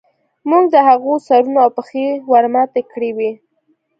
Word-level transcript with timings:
موږ 0.49 0.63
د 0.73 0.75
هغوی 0.87 1.15
سرونه 1.27 1.59
او 1.65 1.69
پښې 1.77 2.05
ورماتې 2.31 2.81
کړې 2.91 3.11
وې 3.17 3.31